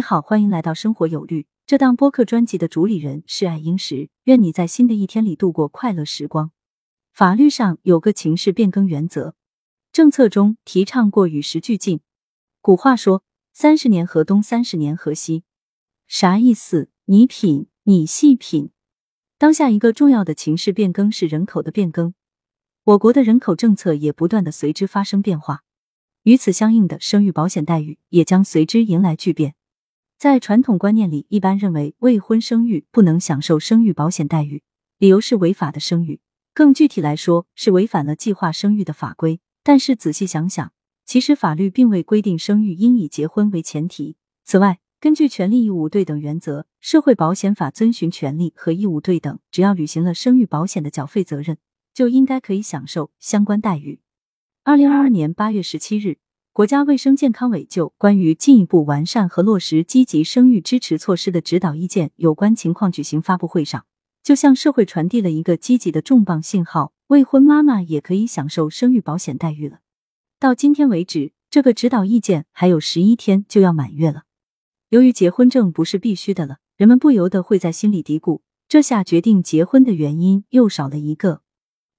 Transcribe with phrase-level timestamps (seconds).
[0.00, 1.46] 你好，欢迎来到生活有律。
[1.66, 6.52] 这档播客专辑的主理人是爱英石，愿你在新的一天里度过快乐时光。
[7.12, 9.34] 法律上有个情势变更原则，
[9.92, 12.00] 政策中提倡过与时俱进。
[12.62, 15.44] 古话说“三十年河东，三十年河西”，
[16.08, 16.88] 啥意思？
[17.04, 18.70] 你品，你细品。
[19.36, 22.14] 当下一个重要的情势变更是人口的变更，
[22.84, 25.62] 我国的人口政策也不断的随之发生变化，
[26.22, 29.56] 与此相应的生育保险待遇也将随之迎来巨变。
[30.20, 34.62] 在传统观念里，一般认为未婚生育不能享受生育保险待遇，
[34.98, 36.20] 理由是违法的生育。
[36.52, 39.40] 更具体来说，是违反了计划生育的法规。
[39.62, 40.72] 但是仔细想想，
[41.06, 44.16] 其实法律并未规定生育应以结婚为前提。
[44.44, 51.56] 此外，根据权利义务对等原则，社会保险法遵循权利和义务对等，只要履行了生育保险的缴费责任，
[51.94, 54.00] 就应该可以享受相关待遇。
[54.64, 56.18] 二零二二年八月十七日。
[56.52, 63.86] 国家卫生健康委就关于进一步完善和落实积极生育支持措施的指导意见有关情况举行发布会上，
[64.20, 69.78] 就向社会传递了一个积极的重磅信号：未婚妈妈也可以享受生育保险待遇了。
[70.40, 74.24] 到今天为止，这个指导意见还有十一天就要满月了。
[74.88, 81.42] 由于结婚证不是必须的了，人们不由得会在心里嘀咕：这下决定结婚的原因又少了一个。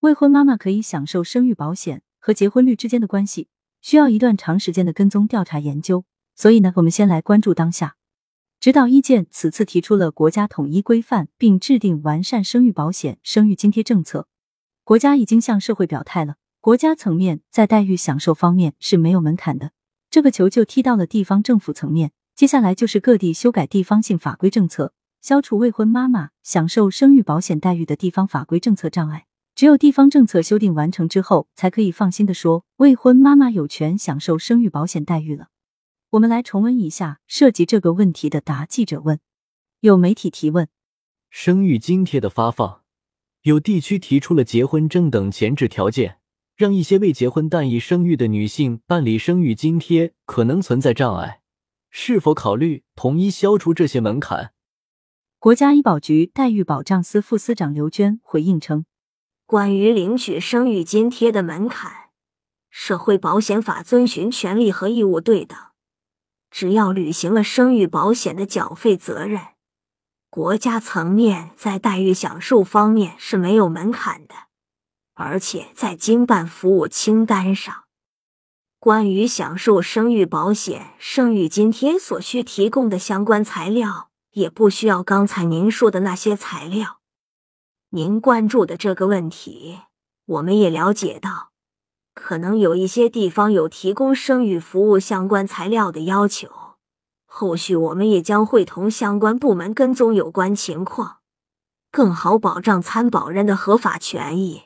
[0.00, 3.48] 未婚妈妈可以享受生育保险和结婚率之间的关系。
[3.86, 7.94] 需要一段长时间的跟踪调查研究，所以呢，我们先来关注当下。
[8.58, 14.26] 指导意见此次提出了国家统一规范并制定完善生育保险、生育津贴政策。
[14.82, 19.70] 国家已经向社会表态了，国家层面在待遇享受方面是没有门槛的。
[20.10, 29.26] 这个球就踢到了地方政府层面，接下来就是各地修改地方性法规政策，消除未婚妈妈享受生育保险待遇的地方法规政策障碍。
[29.56, 35.48] 只有地方政策修订完成之后，才可以放心的说，未婚妈妈有权享受生育保险待遇了。
[36.10, 39.18] 我们来重温一下涉及这个问题的答记者问。
[39.80, 40.68] 有媒体提问：
[41.30, 42.82] 生育津贴的发放，
[43.44, 46.18] 有地区提出了结婚证等前置条件，
[46.54, 51.40] 让一些未结婚但已生育的女性办理生育津贴可能存在障碍，
[51.88, 54.52] 是否考虑统一消除这些门槛？
[55.38, 58.84] 国家医保局待遇保障司副司长刘娟回应称。
[59.46, 62.10] 关于领取生育津贴的门槛，
[62.68, 65.56] 社会保险法遵循权利和义务对等，
[66.50, 69.40] 只要履行了生育保险的缴费责任，
[70.28, 74.34] 国家层面在待遇享受方面是没有门槛的。
[75.14, 77.84] 而且在经办服务清单上，
[78.80, 86.98] 关于享受生育保险、生育津贴所需提供的相关材料，也不需要刚才您说的那些材料。
[87.96, 89.78] 您关注的这个问题，
[90.26, 91.52] 我们也了解到，
[92.12, 96.50] 可能有一些地方有提供生育服务相关材料的要求。
[97.24, 101.20] 后续我们也将会同相关部门跟踪有关情况，
[101.90, 104.64] 更好保障参保人的合法权益。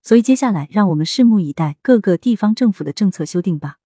[0.00, 3.76] 所以，接下来让我们拭目以待各个地方政府的政策修订吧。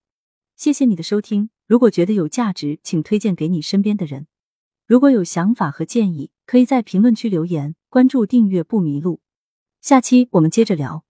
[0.57, 4.29] 谢谢你的收听，如果觉得有价值，请推荐给你身边的人。
[4.87, 7.75] 如果有想法和建议，可以在评论区留言。
[7.89, 9.21] 关注订阅不迷路，
[9.83, 11.05] 下期我们接着聊。